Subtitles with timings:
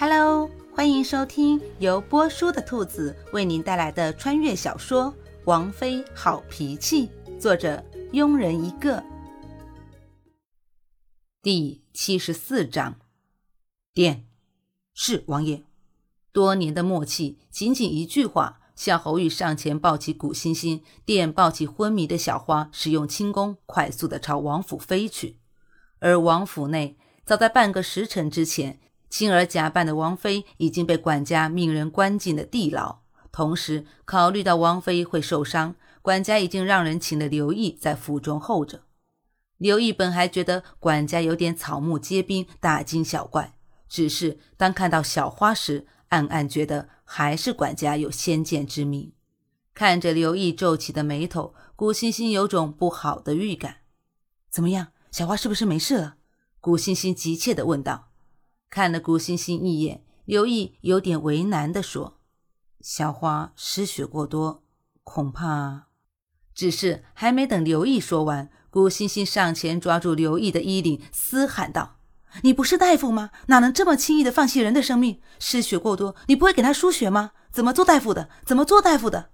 [0.00, 5.12] Hello，欢迎收听由波叔的兔子为您带来的穿越小说
[5.44, 7.06] 《王妃好脾气》，
[7.38, 7.84] 作者
[8.14, 9.04] 庸人一个。
[11.42, 12.98] 第七十四章，
[13.92, 14.24] 殿
[14.94, 15.64] 是王爷。
[16.32, 25.36] 多年的默契，仅仅一句话，夏侯玉上前抱起古欣欣，便抱起昏迷的小花，使用轻功快速的朝王府飞去。
[25.98, 26.96] 而王府内，
[27.26, 28.80] 早在半个时辰之前。
[29.10, 33.00] 青儿假扮的王妃已经被管家命人关进了地牢，
[33.32, 38.84] 同时考虑到王妃会受伤，管家已经让人请了刘毅在府中候着。
[39.58, 43.54] 刘毅本还觉得管家有点草木皆兵、大惊小怪，
[43.88, 49.12] 只是当看到小花时，暗暗觉得还是管家有先见之明。
[49.74, 53.78] 看着刘毅皱起的眉头，古欣欣有种不好的预感。
[54.48, 56.14] 怎么样，小花是不是没事了？
[56.60, 58.09] 古欣欣急切地问道。
[58.70, 62.18] 看了古欣欣一眼，刘毅有点为难地说
[62.80, 64.62] ：“小花失血过多，
[65.02, 65.88] 恐怕……”
[66.54, 71.96] 只是还没等刘毅说完，古欣欣上前抓住刘毅的衣领，嘶喊道
[72.42, 73.30] ：“你不是大夫吗？
[73.48, 75.20] 哪能这么轻易的放弃人的生命？
[75.40, 77.32] 失血过多，你不会给他输血吗？
[77.50, 78.28] 怎么做大夫的？
[78.46, 79.30] 怎么做大夫的？”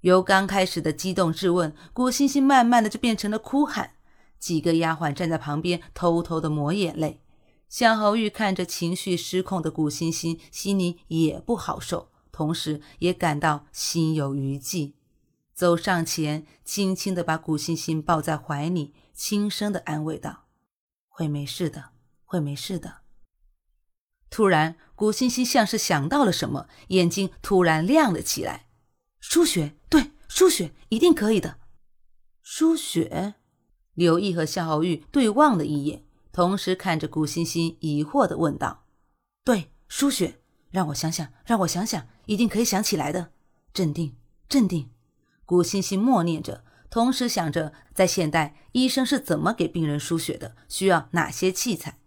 [0.00, 3.92] 由刚开始的激动质问，古欣欣慢慢的就变成了哭喊。
[4.40, 7.22] 几个丫鬟站在旁边，偷偷的抹眼泪。
[7.70, 14.96] 夏侯玉看着情绪失控的古欣欣，心里也不好受，同时也感到心有余悸，
[15.54, 20.46] 走上前，轻轻地把古欣欣抱在怀里，轻声地安慰道
[21.06, 21.90] ：“会没事的，
[22.24, 23.02] 会没事的。”
[24.28, 28.66] 突然，古欣欣像是想到了什么，眼睛突然亮了起来
[29.20, 31.58] ：“输血，对，输血一定可以的。”
[32.42, 33.34] 输血，
[33.94, 36.04] 刘毅和夏侯玉对望了一眼。
[36.32, 38.84] 同时看着古欣欣，疑惑的问道
[39.44, 43.32] ：“对，输血，让我想想，让我想想，一定可以想起来的。
[43.72, 44.16] 镇定，
[44.48, 44.90] 镇定。”
[45.44, 51.98] 古欣欣默念着，同时想着，在现代，医生是怎么给病人输血的，需要哪些器材。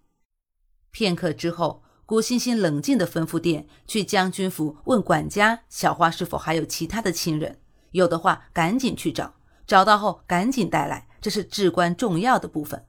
[0.92, 7.60] 片刻之后，古欣欣冷静的吩咐店去将军府问管家小花是否还有其他的亲人，
[7.92, 9.34] 有的话赶紧去找，
[9.68, 12.86] 找到后赶紧带来，这是至关重要的部分。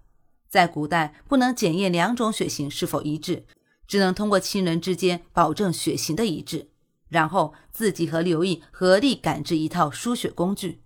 [0.55, 3.45] 在古代，不能检验两种血型是否一致，
[3.89, 6.69] 只能通过亲人之间保证血型的一致，
[7.09, 10.81] 然后自己和刘毅合力赶制一套输血工具。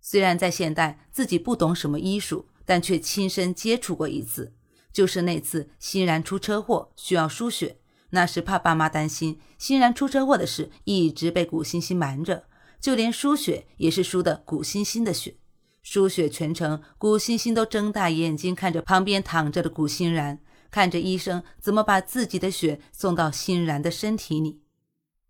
[0.00, 4.52] 虽然在现代自己不懂什么医术，但却亲身接触过一次，
[4.92, 7.78] 就是那次欣然出车祸需要输血，
[8.10, 12.44] 那时怕爸妈担心欣然出车祸的事一直被古欣欣瞒着，
[12.80, 15.34] 就连输血也是输的古欣欣的血。
[15.84, 20.40] 输血全程，古欣欣都睁大眼睛看着旁边躺着的古欣然，
[20.70, 24.62] 看着医生怎么把自己的血送到欣然的身体里。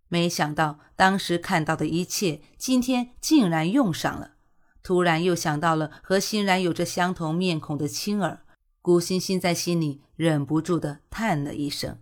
[0.07, 4.35] 没想到当时看到的一切，今天竟然用上了。
[4.81, 8.45] 突然又想到了和欣然有着相同面孔的青儿，
[8.81, 11.99] 古欣欣在心里忍不住的叹了一声：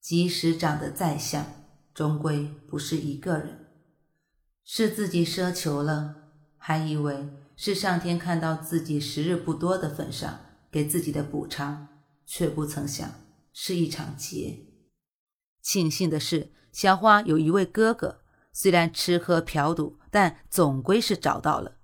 [0.00, 1.44] 即使长得再像，
[1.92, 3.66] 终归不是一个人。
[4.64, 6.14] 是自己奢求了，
[6.56, 7.28] 还以为……
[7.56, 11.88] 是上天看到自己时日不多的份上，给自己的补偿，
[12.26, 13.08] 却不曾想
[13.52, 14.66] 是一场劫。
[15.62, 18.20] 庆幸的是，小花有一位哥哥，
[18.52, 21.76] 虽然吃喝嫖赌，但总归是找到了。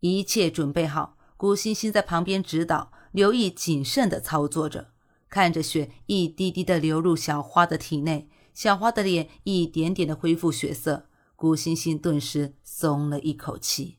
[0.00, 4.92] 一切准备好，古欣欣在旁边指导，刘毅谨慎地操作着，
[5.28, 13.98] 看着血一滴滴地流入小花的体内，小花的脸一点点地恢复血色，古欣欣顿时松了一口气。